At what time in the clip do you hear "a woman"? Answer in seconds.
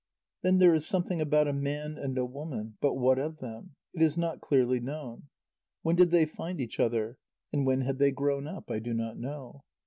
2.17-2.75